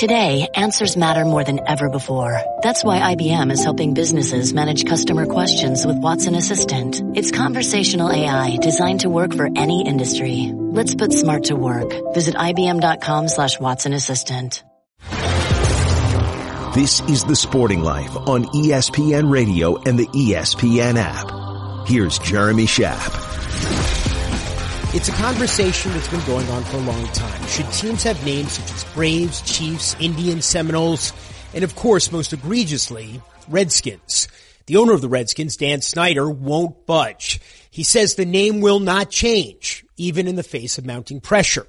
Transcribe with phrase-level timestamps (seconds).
[0.00, 2.40] Today, answers matter more than ever before.
[2.62, 7.02] That's why IBM is helping businesses manage customer questions with Watson Assistant.
[7.14, 10.52] It's conversational AI designed to work for any industry.
[10.54, 11.92] Let's put smart to work.
[12.14, 14.64] Visit IBM.com slash Watson Assistant.
[16.74, 21.86] This is The Sporting Life on ESPN Radio and the ESPN app.
[21.86, 23.29] Here's Jeremy Schaap.
[24.92, 27.46] It's a conversation that's been going on for a long time.
[27.46, 31.12] Should teams have names such as Braves, Chiefs, Indians, Seminoles,
[31.54, 34.26] and of course, most egregiously, Redskins?
[34.66, 37.40] The owner of the Redskins, Dan Snyder, won't budge.
[37.70, 41.68] He says the name will not change, even in the face of mounting pressure.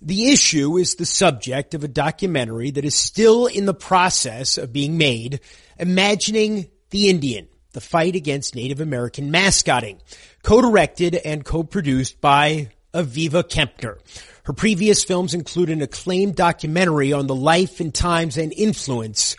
[0.00, 4.72] The issue is the subject of a documentary that is still in the process of
[4.72, 5.40] being made,
[5.80, 10.00] imagining the Indian the Fight Against Native American Mascotting,
[10.42, 13.98] co-directed and co-produced by Aviva Kempner.
[14.44, 19.36] Her previous films include an acclaimed documentary on the life and times and influence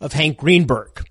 [0.00, 1.06] of Hank Greenberg.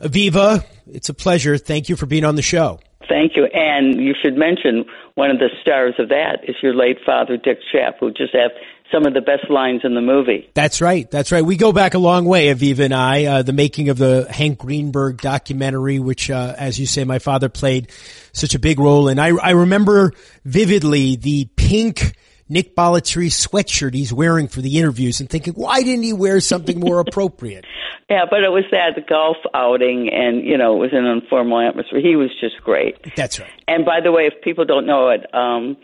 [0.00, 1.58] Aviva, it's a pleasure.
[1.58, 2.80] Thank you for being on the show.
[3.08, 3.46] Thank you.
[3.46, 7.58] And you should mention one of the stars of that is your late father, Dick
[7.72, 8.50] Schaap, who just have
[8.92, 10.48] some of the best lines in the movie.
[10.54, 11.10] That's right.
[11.10, 11.44] That's right.
[11.44, 13.24] We go back a long way, Aviva and I.
[13.24, 17.48] Uh, the making of the Hank Greenberg documentary, which, uh, as you say, my father
[17.48, 17.90] played
[18.32, 19.18] such a big role in.
[19.18, 20.12] I, I remember
[20.44, 22.16] vividly the pink
[22.48, 26.78] Nick Bollettieri sweatshirt he's wearing for the interviews and thinking, why didn't he wear something
[26.78, 27.64] more appropriate?
[28.08, 31.60] yeah, but it was that the golf outing and, you know, it was an informal
[31.60, 32.00] atmosphere.
[32.00, 32.96] He was just great.
[33.16, 33.50] That's right.
[33.66, 35.76] And by the way, if people don't know it, um,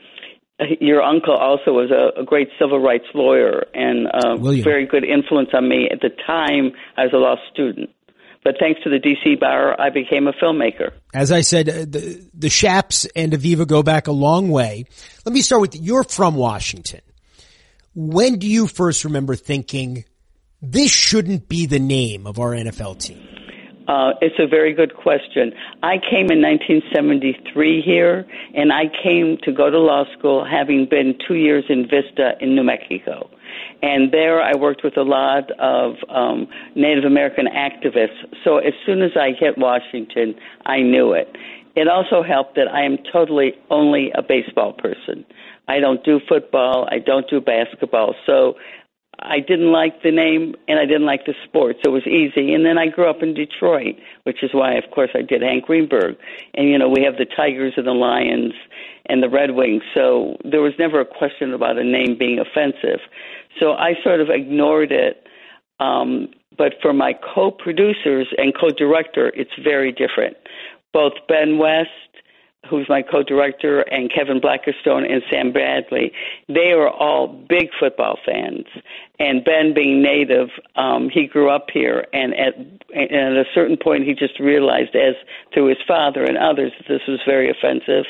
[0.81, 5.51] your uncle also was a, a great civil rights lawyer and a very good influence
[5.55, 7.91] on me at the time I was a law student.
[8.45, 10.93] But thanks to the DC bar, I became a filmmaker.
[11.15, 14.85] As I said, uh, the, the Schaaps and Aviva go back a long way.
[15.25, 17.01] Let me start with you're from Washington.
[17.95, 20.05] When do you first remember thinking
[20.61, 23.29] this shouldn't be the name of our NFL team?
[23.93, 25.53] Uh, it's a very good question.
[25.83, 28.25] I came in 1973 here,
[28.55, 32.56] and I came to go to law school having been two years in Vista in
[32.56, 33.28] New Mexico.
[33.83, 38.16] And there I worked with a lot of um, Native American activists.
[38.44, 41.28] So as soon as I hit Washington, I knew it.
[41.77, 45.27] It also helped that I am totally only a baseball person.
[45.69, 46.89] I don't do football.
[46.91, 48.15] I don't do basketball.
[48.25, 48.55] So
[49.25, 52.53] I didn't like the name and I didn't like the sport, so it was easy.
[52.55, 55.66] And then I grew up in Detroit, which is why, of course, I did Hank
[55.66, 56.16] Greenberg.
[56.55, 58.53] And you know, we have the Tigers and the Lions
[59.06, 63.00] and the Red Wings, so there was never a question about a name being offensive.
[63.59, 65.27] So I sort of ignored it.
[65.81, 70.37] Um, but for my co-producers and co-director, it's very different.
[70.93, 71.89] Both Ben West
[72.69, 76.12] who's my co-director, and Kevin Blackistone and Sam Bradley,
[76.49, 78.67] they are all big football fans.
[79.19, 82.56] And Ben, being native, um, he grew up here, and at,
[82.95, 85.15] and at a certain point, he just realized, as
[85.53, 88.05] through his father and others, that this was very offensive.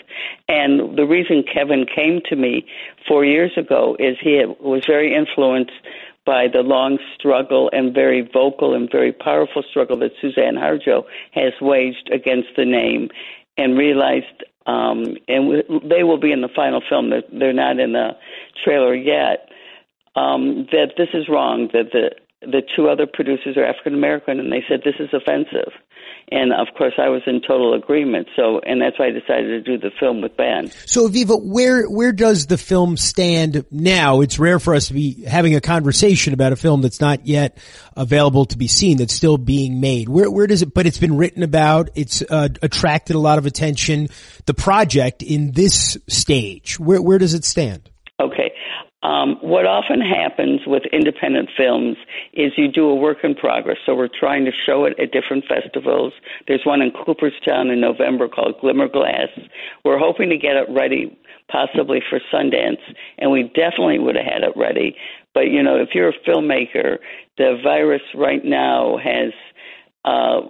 [0.49, 2.67] And the reason Kevin came to me
[3.09, 5.73] four years ago is he had, was very influenced
[6.25, 11.53] by the long struggle and very vocal and very powerful struggle that Suzan Harjo has
[11.61, 13.11] waged against the name
[13.57, 17.11] and realized, um, and they will be in the final film.
[17.11, 18.11] They're, they're not in the
[18.65, 19.49] trailer yet.
[20.15, 21.69] Um, that this is wrong.
[21.73, 22.11] That the
[22.43, 25.73] the two other producers are African American, and they said this is offensive.
[26.31, 28.29] And of course, I was in total agreement.
[28.37, 30.71] So, and that's why I decided to do the film with Ben.
[30.87, 34.21] So, Aviva, where where does the film stand now?
[34.21, 37.59] It's rare for us to be having a conversation about a film that's not yet
[37.97, 40.09] available to be seen, that's still being made.
[40.09, 40.73] Where where does it?
[40.73, 41.91] But it's been written about.
[41.95, 44.09] It's uh, attracted a lot of attention.
[44.47, 47.91] The project in this stage, where where does it stand?
[48.21, 48.52] Okay.
[49.03, 51.97] Um, what often happens with independent films
[52.33, 53.79] is you do a work in progress.
[53.85, 56.13] So we're trying to show it at different festivals.
[56.47, 59.29] There's one in Cooperstown in November called Glimmerglass.
[59.85, 61.19] We're hoping to get it ready
[61.49, 62.81] possibly for Sundance,
[63.19, 64.97] and we definitely would have had it ready.
[65.35, 66.99] But you know, if you're a filmmaker,
[67.39, 69.33] the virus right now has
[70.05, 70.43] uh,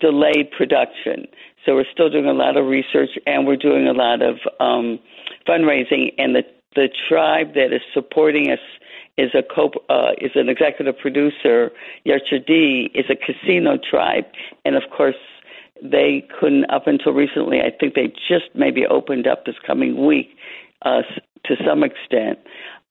[0.00, 1.26] delayed production.
[1.66, 4.98] So we're still doing a lot of research, and we're doing a lot of um,
[5.46, 6.42] fundraising, and the
[6.74, 8.60] the tribe that is supporting us
[9.16, 11.70] is a co uh, is an executive producer.
[12.06, 14.26] Yocha Dehe is a casino tribe,
[14.64, 15.16] and of course
[15.82, 17.60] they couldn't up until recently.
[17.60, 20.36] I think they just maybe opened up this coming week
[20.82, 21.02] uh,
[21.44, 22.38] to some extent.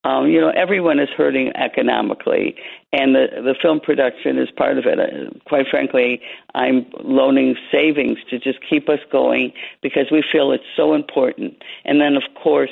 [0.06, 2.56] Um, you know, everyone is hurting economically,
[2.94, 5.00] and the the film production is part of it.
[5.00, 6.22] Uh, quite frankly,
[6.56, 9.52] I'm loaning savings to just keep us going
[9.82, 11.62] because we feel it's so important.
[11.84, 12.72] And then, of course,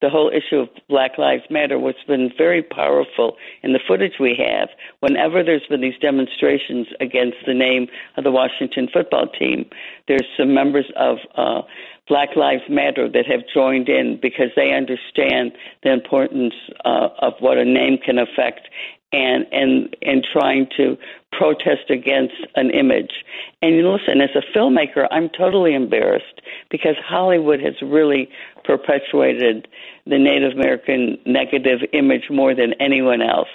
[0.00, 4.36] the whole issue of Black Lives Matter, what's been very powerful in the footage we
[4.38, 4.68] have,
[5.00, 9.68] whenever there's been these demonstrations against the name of the Washington football team,
[10.08, 11.62] there's some members of uh,
[12.08, 15.52] Black Lives Matter that have joined in because they understand
[15.82, 16.54] the importance
[16.84, 18.68] uh, of what a name can affect
[19.12, 20.96] and and and trying to
[21.32, 23.24] protest against an image.
[23.62, 28.28] And listen, as a filmmaker, I'm totally embarrassed because Hollywood has really
[28.64, 29.68] perpetuated
[30.06, 33.48] the Native American negative image more than anyone else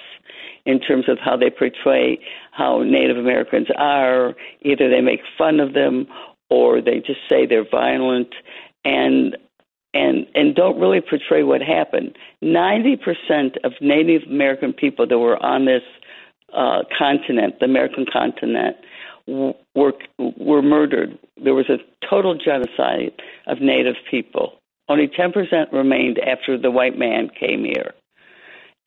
[0.66, 2.20] in terms of how they portray
[2.52, 4.36] how Native Americans are.
[4.62, 6.08] Either they make fun of them
[6.50, 8.34] or they just say they're violent
[8.84, 9.38] and
[9.94, 12.18] and and don't really portray what happened.
[12.42, 15.84] Ninety percent of Native American people that were on this
[16.54, 18.78] uh, continent, the American continent,
[19.28, 21.18] were were murdered.
[21.44, 21.78] There was a
[22.10, 23.14] total genocide
[23.48, 24.54] of Native people.
[24.90, 27.94] Only ten percent remained after the white man came here.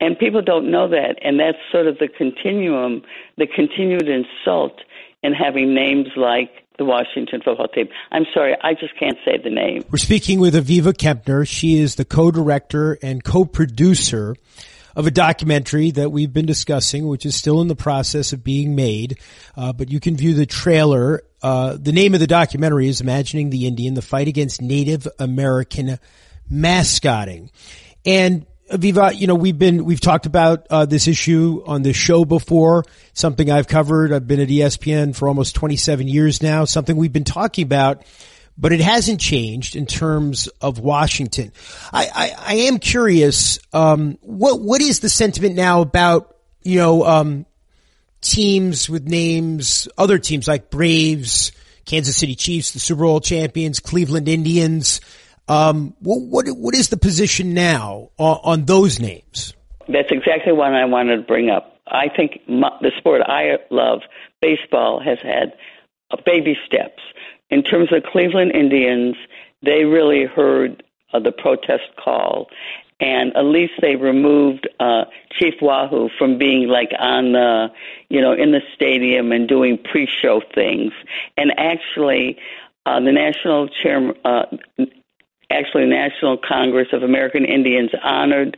[0.01, 3.01] And people don't know that, and that's sort of the continuum,
[3.37, 4.81] the continued insult
[5.23, 7.87] in having names like the Washington football team.
[8.11, 9.83] I'm sorry, I just can't say the name.
[9.91, 11.47] We're speaking with Aviva Kempner.
[11.47, 14.35] She is the co-director and co-producer
[14.95, 18.75] of a documentary that we've been discussing, which is still in the process of being
[18.75, 19.19] made.
[19.57, 21.21] Uh, but you can view the trailer.
[21.41, 25.99] Uh, the name of the documentary is Imagining the Indian, the fight against Native American
[26.49, 27.51] mascotting.
[28.05, 32.25] And Aviva, you know, we've been, we've talked about uh, this issue on this show
[32.25, 32.83] before,
[33.13, 34.11] something I've covered.
[34.11, 38.03] I've been at ESPN for almost 27 years now, something we've been talking about,
[38.57, 41.51] but it hasn't changed in terms of Washington.
[41.93, 47.05] I, I, I am curious, um, what, what is the sentiment now about, you know,
[47.05, 47.45] um,
[48.21, 51.51] teams with names, other teams like Braves,
[51.85, 55.01] Kansas City Chiefs, the Super Bowl champions, Cleveland Indians,
[55.47, 59.53] um, what, what, is the position now on, on, those names?
[59.87, 61.79] That's exactly what I wanted to bring up.
[61.87, 64.01] I think my, the sport I love,
[64.41, 65.53] baseball, has had
[66.25, 67.01] baby steps.
[67.49, 69.15] In terms of Cleveland Indians,
[69.61, 70.83] they really heard
[71.13, 72.47] uh, the protest call,
[72.99, 75.05] and at least they removed uh,
[75.37, 77.67] Chief Wahoo from being like on the,
[78.09, 80.91] you know, in the stadium and doing pre-show things,
[81.37, 82.37] and actually.
[82.87, 84.45] Uh, the national chair, uh,
[85.51, 88.57] actually National Congress of American Indians honored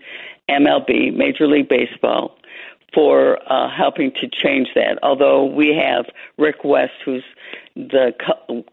[0.50, 2.38] MLB, Major League Baseball,
[2.94, 4.98] for uh, helping to change that.
[5.04, 6.06] Although we have
[6.38, 7.24] Rick West, who's
[7.75, 8.13] the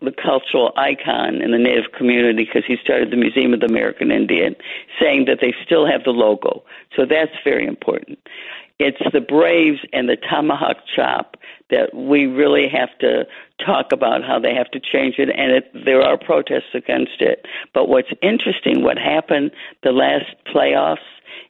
[0.00, 4.10] the cultural icon in the Native community because he started the Museum of the American
[4.10, 4.56] Indian,
[5.00, 6.62] saying that they still have the logo.
[6.96, 8.18] So that's very important.
[8.78, 11.36] It's the Braves and the tomahawk chop
[11.70, 13.26] that we really have to
[13.64, 17.46] talk about how they have to change it, and it, there are protests against it.
[17.72, 19.52] But what's interesting, what happened
[19.82, 20.98] the last playoffs,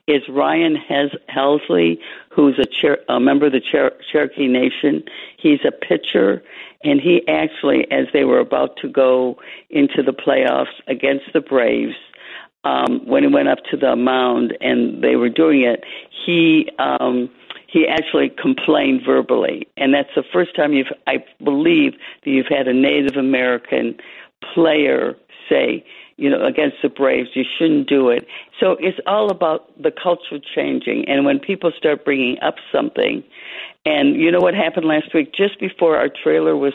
[0.06, 1.98] is Ryan Hes- Helsley,
[2.30, 5.02] who's a, a member of the Cher- Cherokee Nation.
[5.38, 6.42] He's a pitcher,
[6.82, 9.38] and he actually, as they were about to go
[9.70, 11.96] into the playoffs against the Braves,
[12.64, 15.84] um, when he went up to the mound and they were doing it,
[16.24, 17.30] he um,
[17.74, 21.94] he actually complained verbally, and that's the first time you've I believe
[22.24, 23.98] that you've had a Native American
[24.54, 25.16] player
[25.48, 25.84] say,
[26.16, 28.28] you know, against the Braves, you shouldn't do it.
[28.60, 33.24] So it's all about the culture changing, and when people start bringing up something,
[33.84, 36.74] and you know what happened last week, just before our trailer was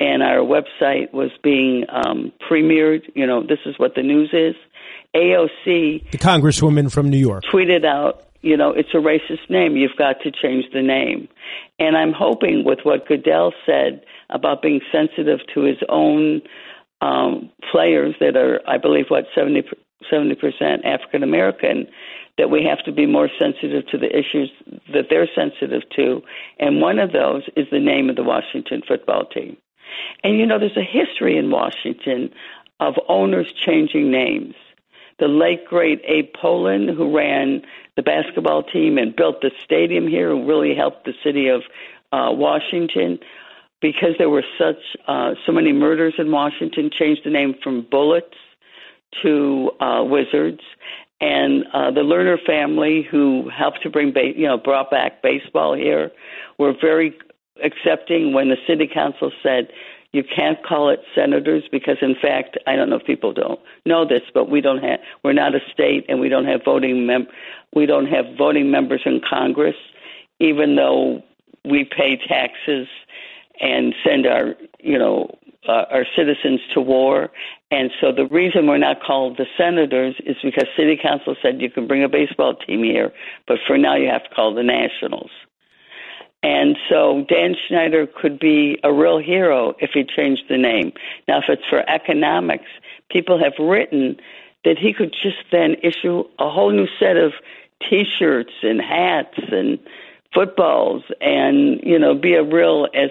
[0.00, 3.02] and our website was being um, premiered.
[3.14, 4.56] You know, this is what the news is.
[5.14, 9.76] AOC, the congresswoman from New York, tweeted out, you know, it's a racist name.
[9.76, 11.28] You've got to change the name.
[11.80, 16.42] And I'm hoping with what Goodell said about being sensitive to his own
[17.00, 19.64] um, players that are, I believe, what, 70,
[20.12, 21.88] 70% African American,
[22.38, 24.52] that we have to be more sensitive to the issues
[24.92, 26.22] that they're sensitive to.
[26.60, 29.56] And one of those is the name of the Washington football team.
[30.22, 32.30] And, you know, there's a history in Washington
[32.78, 34.54] of owners changing names
[35.18, 37.62] the late great Abe Pollin, who ran
[37.96, 41.62] the basketball team and built the stadium here, who really helped the city of
[42.12, 43.18] uh, Washington
[43.80, 46.90] because there were such uh, so many murders in Washington.
[46.90, 48.34] Changed the name from Bullets
[49.22, 50.60] to uh, Wizards,
[51.20, 55.74] and uh, the Lerner family, who helped to bring ba- you know brought back baseball
[55.74, 56.10] here,
[56.58, 57.16] were very
[57.64, 59.68] accepting when the city council said
[60.16, 64.06] you can't call it senators because, in fact, I don't know if people don't know
[64.08, 67.28] this, but we don't have we're not a state and we don't have voting mem-
[67.74, 69.76] we don't have voting members in Congress,
[70.40, 71.22] even though
[71.66, 72.88] we pay taxes
[73.60, 77.30] and send our you know uh, our citizens to war.
[77.70, 81.70] And so the reason we're not called the Senators is because City Council said you
[81.70, 83.12] can bring a baseball team here,
[83.46, 85.30] but for now you have to call the Nationals.
[86.46, 90.92] And so Dan Schneider could be a real hero if he changed the name.
[91.26, 92.70] Now, if it's for economics,
[93.10, 94.16] people have written
[94.64, 97.32] that he could just then issue a whole new set of
[97.90, 99.80] T-shirts and hats and
[100.32, 103.10] footballs and you know be a real as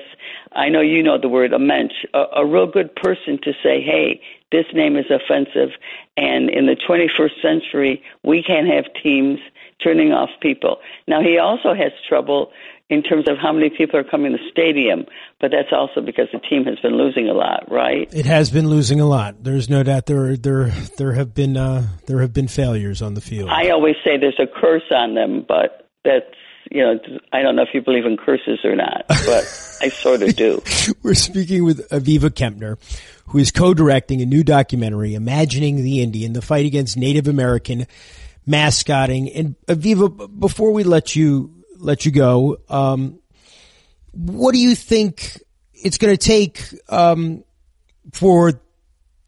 [0.52, 3.82] I know you know the word a mensch a, a real good person to say
[3.82, 5.72] hey this name is offensive
[6.18, 9.40] and in the 21st century we can't have teams
[9.82, 10.78] turning off people
[11.08, 12.52] now he also has trouble
[12.90, 15.06] in terms of how many people are coming to the stadium,
[15.42, 18.08] but that's also because the team has been losing a lot, right?
[18.14, 19.44] It has been losing a lot.
[19.44, 23.22] There's no doubt there there there have been uh, there have been failures on the
[23.22, 23.50] field.
[23.50, 26.26] I always say there's a curse on them, but that's
[26.70, 27.00] you know
[27.34, 29.44] I don't know if you believe in curses or not, but
[29.82, 30.62] I sort of do.
[31.02, 32.78] We're speaking with Aviva Kempner,
[33.28, 37.88] who is co-directing a new documentary, "Imagining the Indian: The Fight Against Native American."
[38.48, 42.58] Mascotting and Aviva, before we let you let you go.
[42.70, 43.20] Um,
[44.12, 45.42] what do you think
[45.74, 47.44] it's going to take um,
[48.14, 48.60] for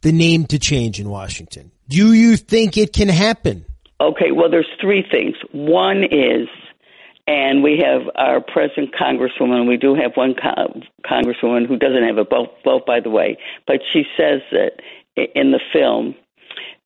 [0.02, 1.72] the name to change in Washington?
[1.88, 3.66] Do you think it can happen?
[4.00, 5.36] Okay, well, there's three things.
[5.52, 6.48] One is,
[7.28, 9.68] and we have our present congresswoman.
[9.68, 13.38] We do have one co- congresswoman who doesn't have a vote, vote, by the way,
[13.66, 14.82] but she says that
[15.16, 16.16] in the film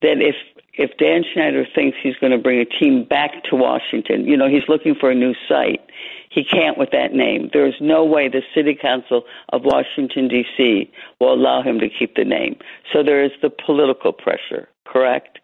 [0.01, 0.35] that if
[0.73, 4.47] if Dan Schneider thinks he's going to bring a team back to Washington, you know,
[4.47, 5.81] he's looking for a new site.
[6.29, 7.49] He can't with that name.
[7.51, 10.89] There is no way the City Council of Washington, D.C.
[11.19, 12.55] will allow him to keep the name.
[12.93, 15.39] So there is the political pressure, correct?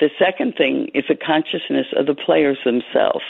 [0.00, 3.24] The second thing is the consciousness of the players themselves.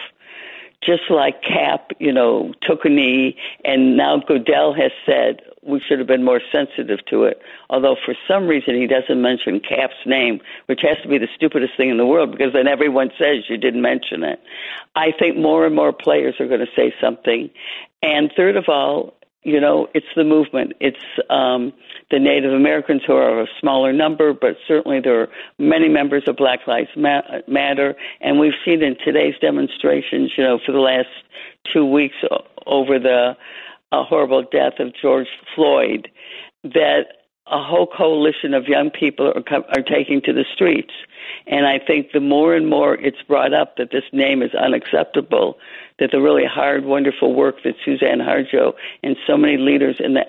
[0.83, 5.99] Just like Kap, you know, took a knee, and now Goodell has said, we should
[5.99, 7.41] have been more sensitive to it.
[7.69, 11.77] Although for some reason he doesn't mention Kap's name, which has to be the stupidest
[11.77, 14.41] thing in the world because then everyone says you didn't mention it.
[14.97, 17.51] I think more and more players are going to say something.
[18.03, 20.75] And third of all, you know, it's the movement.
[20.81, 20.99] It's
[21.31, 21.73] um,
[22.11, 25.29] the Native Americans who are a smaller number, but certainly there are
[25.59, 27.95] many members of Black Lives Matter.
[28.21, 31.09] And we've seen in today's demonstrations, you know, for the last
[31.73, 32.17] two weeks
[32.67, 33.37] over the
[33.93, 36.09] uh, horrible death of George Floyd,
[36.63, 37.20] that
[37.50, 40.92] a whole coalition of young people are, are taking to the streets.
[41.47, 45.59] And I think the more and more it's brought up that this name is unacceptable,
[45.99, 50.25] that the really hard, wonderful work that Suzan Harjo and so many leaders in the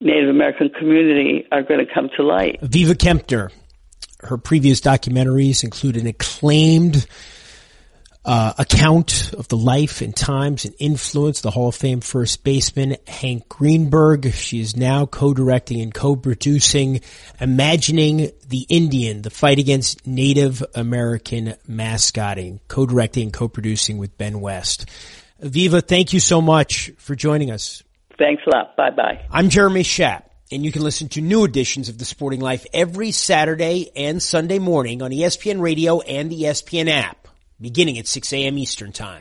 [0.00, 2.58] Native American community are going to come to light.
[2.62, 3.50] Viva Kempner,
[4.20, 7.06] her previous documentaries include an acclaimed
[8.24, 12.96] uh, account of the life and times and influence the Hall of Fame first baseman
[13.06, 14.32] Hank Greenberg.
[14.32, 17.00] She is now co-directing and co-producing
[17.40, 24.86] Imagining the Indian, the fight against Native American mascotting, co-directing and co-producing with Ben West.
[25.40, 27.82] Viva, thank you so much for joining us.
[28.18, 28.76] Thanks a lot.
[28.76, 29.24] Bye bye.
[29.30, 30.24] I'm Jeremy Schaap.
[30.50, 34.58] And you can listen to new editions of The Sporting Life every Saturday and Sunday
[34.58, 37.27] morning on ESPN Radio and the ESPN app
[37.60, 38.58] beginning at 6 a.m.
[38.58, 39.16] Eastern Time.